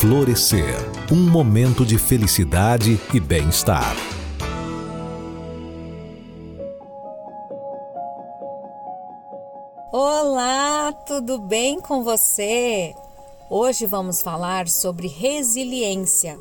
[0.00, 0.76] Florescer
[1.10, 3.96] um momento de felicidade e bem-estar.
[9.92, 12.94] Olá, tudo bem com você?
[13.50, 16.38] Hoje vamos falar sobre resiliência.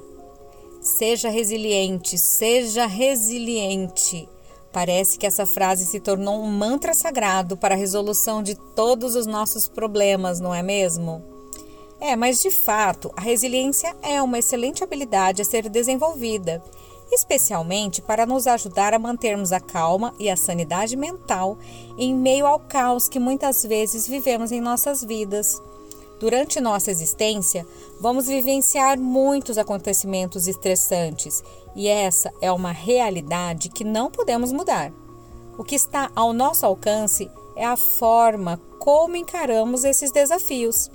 [0.79, 4.29] Seja resiliente, seja resiliente.
[4.71, 9.25] Parece que essa frase se tornou um mantra sagrado para a resolução de todos os
[9.25, 11.36] nossos problemas, não é mesmo?
[11.99, 16.63] É, mas de fato, a resiliência é uma excelente habilidade a ser desenvolvida,
[17.11, 21.57] especialmente para nos ajudar a mantermos a calma e a sanidade mental
[21.97, 25.61] em meio ao caos que muitas vezes vivemos em nossas vidas.
[26.19, 27.65] Durante nossa existência,
[27.99, 31.43] vamos vivenciar muitos acontecimentos estressantes
[31.75, 34.91] e essa é uma realidade que não podemos mudar.
[35.57, 40.89] O que está ao nosso alcance é a forma como encaramos esses desafios.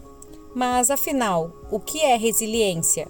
[0.55, 3.09] Mas afinal, o que é resiliência?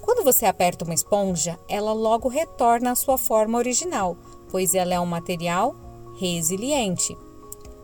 [0.00, 4.16] Quando você aperta uma esponja, ela logo retorna à sua forma original,
[4.50, 5.74] pois ela é um material
[6.16, 7.16] resiliente.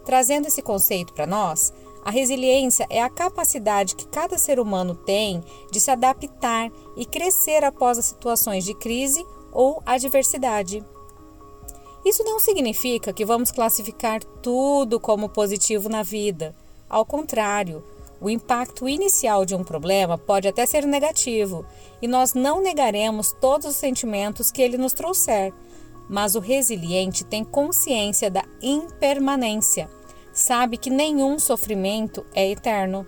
[0.04, 1.72] Trazendo esse conceito para nós,
[2.04, 7.64] a resiliência é a capacidade que cada ser humano tem de se adaptar e crescer
[7.64, 10.84] após as situações de crise ou adversidade.
[12.04, 16.54] Isso não significa que vamos classificar tudo como positivo na vida.
[16.88, 17.84] Ao contrário,
[18.20, 21.64] o impacto inicial de um problema pode até ser negativo
[22.02, 25.52] e nós não negaremos todos os sentimentos que ele nos trouxer,
[26.08, 29.88] mas o resiliente tem consciência da impermanência,
[30.32, 33.06] sabe que nenhum sofrimento é eterno.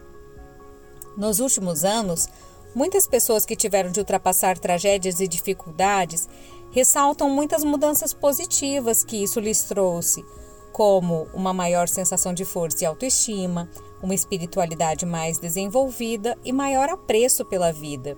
[1.17, 2.27] Nos últimos anos,
[2.75, 6.27] muitas pessoas que tiveram de ultrapassar tragédias e dificuldades
[6.71, 10.25] ressaltam muitas mudanças positivas que isso lhes trouxe
[10.73, 13.69] como uma maior sensação de força e autoestima,
[14.03, 18.17] uma espiritualidade mais desenvolvida e maior apreço pela vida.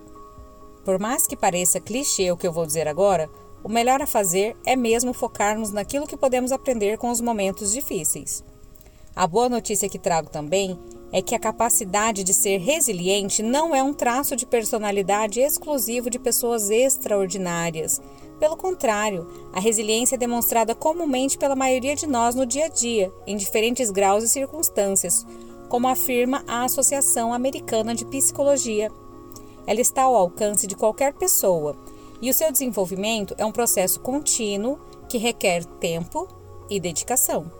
[0.83, 3.29] Por mais que pareça clichê o que eu vou dizer agora,
[3.63, 8.43] o melhor a fazer é mesmo focarmos naquilo que podemos aprender com os momentos difíceis.
[9.15, 10.77] A boa notícia que trago também
[11.11, 16.19] é que a capacidade de ser resiliente não é um traço de personalidade exclusivo de
[16.19, 18.01] pessoas extraordinárias.
[18.39, 23.13] Pelo contrário, a resiliência é demonstrada comumente pela maioria de nós no dia a dia,
[23.25, 25.25] em diferentes graus e circunstâncias,
[25.69, 28.91] como afirma a Associação Americana de Psicologia.
[29.65, 31.75] Ela está ao alcance de qualquer pessoa
[32.21, 36.27] e o seu desenvolvimento é um processo contínuo que requer tempo
[36.69, 37.51] e dedicação.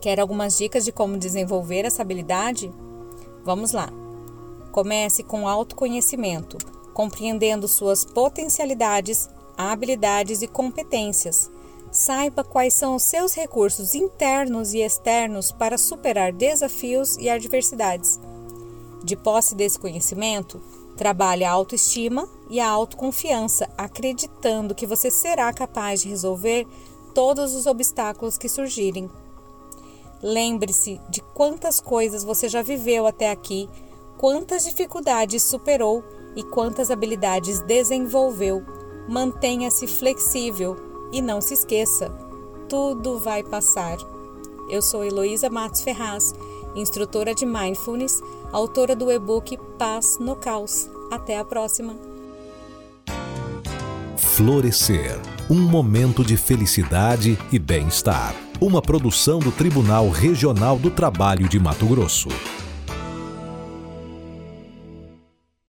[0.00, 2.72] Quer algumas dicas de como desenvolver essa habilidade?
[3.42, 3.90] Vamos lá.
[4.70, 6.58] Comece com autoconhecimento,
[6.92, 11.50] compreendendo suas potencialidades, habilidades e competências.
[11.90, 18.18] Saiba quais são os seus recursos internos e externos para superar desafios e adversidades.
[19.04, 20.60] De posse desse conhecimento,
[20.96, 26.66] trabalhe a autoestima e a autoconfiança, acreditando que você será capaz de resolver
[27.14, 29.08] todos os obstáculos que surgirem.
[30.22, 33.68] Lembre-se de quantas coisas você já viveu até aqui,
[34.16, 36.02] quantas dificuldades superou
[36.34, 38.64] e quantas habilidades desenvolveu.
[39.08, 40.76] Mantenha-se flexível
[41.12, 42.10] e não se esqueça:
[42.68, 43.98] tudo vai passar.
[44.68, 46.34] Eu sou Heloísa Matos Ferraz,
[46.74, 48.22] instrutora de Mindfulness,
[48.52, 50.88] autora do e-book Paz no Caos.
[51.10, 51.94] Até a próxima!
[54.16, 55.20] Florescer
[55.50, 61.86] um momento de felicidade e bem-estar uma produção do Tribunal Regional do Trabalho de Mato
[61.86, 62.28] Grosso.